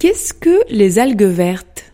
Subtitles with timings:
[0.00, 1.92] Qu'est-ce que les algues vertes?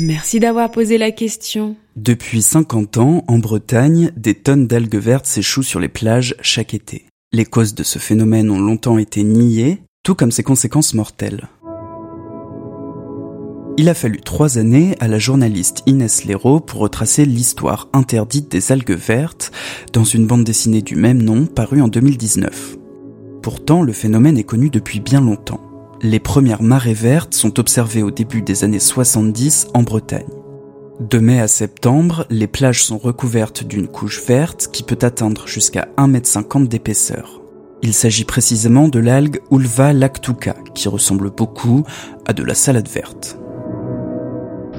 [0.00, 1.76] Merci d'avoir posé la question.
[1.94, 7.06] Depuis 50 ans, en Bretagne, des tonnes d'algues vertes s'échouent sur les plages chaque été.
[7.32, 11.46] Les causes de ce phénomène ont longtemps été niées, tout comme ses conséquences mortelles.
[13.76, 18.72] Il a fallu trois années à la journaliste Inès Léraud pour retracer l'histoire interdite des
[18.72, 19.52] algues vertes
[19.92, 22.76] dans une bande dessinée du même nom parue en 2019.
[23.40, 25.69] Pourtant, le phénomène est connu depuis bien longtemps.
[26.02, 30.24] Les premières marées vertes sont observées au début des années 70 en Bretagne.
[30.98, 35.88] De mai à septembre, les plages sont recouvertes d'une couche verte qui peut atteindre jusqu'à
[35.98, 37.42] 1,50 m d'épaisseur.
[37.82, 41.84] Il s'agit précisément de l'algue Ulva lactuca, qui ressemble beaucoup
[42.26, 43.38] à de la salade verte.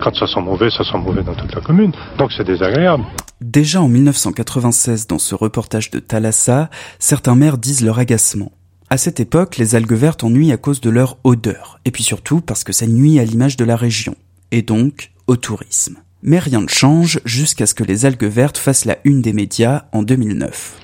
[0.01, 1.91] Quand ça sent mauvais, ça sent mauvais dans toute la commune.
[2.17, 3.03] Donc c'est désagréable.
[3.41, 8.51] Déjà en 1996, dans ce reportage de Thalassa, certains maires disent leur agacement.
[8.93, 12.41] À cette époque, les algues vertes ennuient à cause de leur odeur, et puis surtout
[12.41, 14.15] parce que ça nuit à l'image de la région,
[14.51, 15.99] et donc au tourisme.
[16.23, 19.85] Mais rien ne change jusqu'à ce que les algues vertes fassent la une des médias
[19.93, 20.77] en 2009.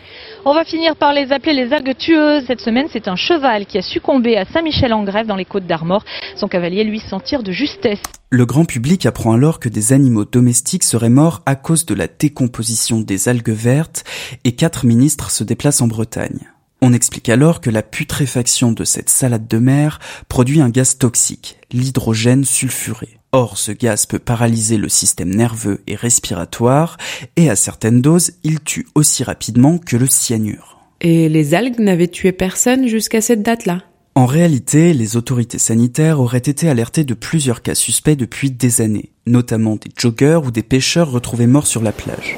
[0.45, 2.45] On va finir par les appeler les algues tueuses.
[2.47, 6.05] Cette semaine, c'est un cheval qui a succombé à Saint-Michel-en-Grève dans les Côtes d'Armor.
[6.37, 7.99] Son cavalier lui sentir de justesse.
[8.29, 12.07] Le grand public apprend alors que des animaux domestiques seraient morts à cause de la
[12.07, 14.05] décomposition des algues vertes
[14.45, 16.47] et quatre ministres se déplacent en Bretagne.
[16.81, 21.57] On explique alors que la putréfaction de cette salade de mer produit un gaz toxique,
[21.71, 23.17] l'hydrogène sulfuré.
[23.31, 26.97] Or, ce gaz peut paralyser le système nerveux et respiratoire,
[27.35, 30.79] et à certaines doses, il tue aussi rapidement que le cyanure.
[31.01, 33.83] Et les algues n'avaient tué personne jusqu'à cette date-là?
[34.15, 39.11] En réalité, les autorités sanitaires auraient été alertées de plusieurs cas suspects depuis des années,
[39.27, 42.37] notamment des joggeurs ou des pêcheurs retrouvés morts sur la plage.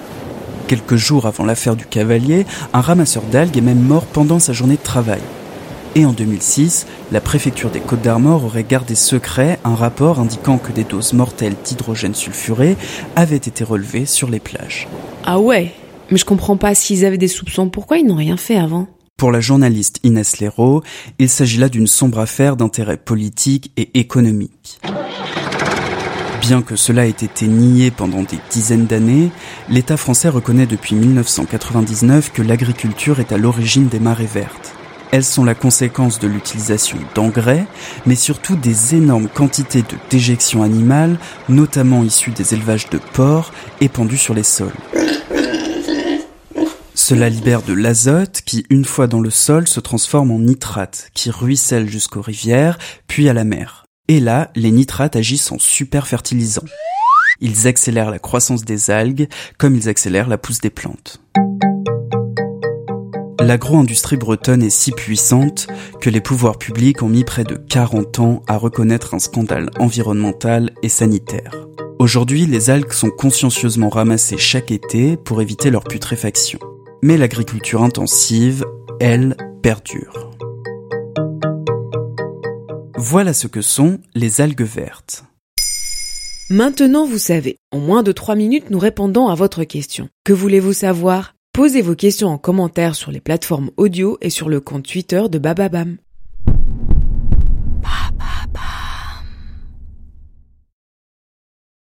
[0.69, 4.75] Quelques jours avant l'affaire du cavalier, un ramasseur d'algues est même mort pendant sa journée
[4.75, 5.21] de travail.
[5.95, 10.71] Et en 2006, la préfecture des Côtes d'Armor aurait gardé secret un rapport indiquant que
[10.71, 12.77] des doses mortelles d'hydrogène sulfuré
[13.15, 14.87] avaient été relevées sur les plages.
[15.25, 15.73] Ah ouais
[16.11, 18.87] Mais je comprends pas s'ils avaient des soupçons, pourquoi ils n'ont rien fait avant?
[19.17, 20.83] Pour la journaliste Inès Léraud,
[21.17, 24.79] il s'agit là d'une sombre affaire d'intérêt politique et économique.
[26.41, 29.31] Bien que cela ait été nié pendant des dizaines d'années,
[29.69, 34.73] l'État français reconnaît depuis 1999 que l'agriculture est à l'origine des marées vertes.
[35.11, 37.65] Elles sont la conséquence de l'utilisation d'engrais,
[38.05, 41.17] mais surtout des énormes quantités de déjections animales,
[41.49, 43.51] notamment issues des élevages de porcs,
[43.81, 44.73] épandues sur les sols.
[46.93, 51.31] Cela libère de l'azote qui, une fois dans le sol, se transforme en nitrate, qui
[51.31, 53.88] ruisselle jusqu'aux rivières, puis à la mer.
[54.09, 56.65] Et là, les nitrates agissent en super fertilisants.
[57.41, 61.21] Ils accélèrent la croissance des algues comme ils accélèrent la pousse des plantes.
[63.39, 65.67] L'agro-industrie bretonne est si puissante
[66.01, 70.71] que les pouvoirs publics ont mis près de 40 ans à reconnaître un scandale environnemental
[70.81, 71.67] et sanitaire.
[71.99, 76.57] Aujourd'hui, les algues sont consciencieusement ramassées chaque été pour éviter leur putréfaction.
[77.03, 78.65] Mais l'agriculture intensive,
[78.99, 80.28] elle, perdure.
[83.01, 85.23] Voilà ce que sont les algues vertes.
[86.49, 90.09] Maintenant vous savez, en moins de 3 minutes nous répondons à votre question.
[90.25, 91.33] Que voulez-vous savoir?
[91.53, 95.39] Posez vos questions en commentaire sur les plateformes audio et sur le compte Twitter de
[95.39, 95.95] Bababam.